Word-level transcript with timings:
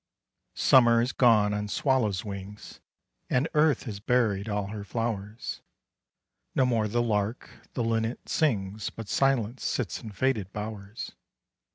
Summer 0.55 0.99
is 0.99 1.11
gone 1.11 1.53
on 1.53 1.67
swallows' 1.67 2.25
wings, 2.25 2.79
And 3.29 3.47
Earth 3.53 3.83
has 3.83 3.99
buried 3.99 4.49
all 4.49 4.69
her 4.69 4.83
flowers: 4.83 5.61
No 6.55 6.65
more 6.65 6.87
the 6.87 7.03
lark, 7.03 7.51
the 7.73 7.83
linnet 7.83 8.27
sings, 8.27 8.89
But 8.89 9.07
Silence 9.07 9.63
sits 9.63 10.01
in 10.01 10.11
faded 10.11 10.51
bowers. 10.53 11.11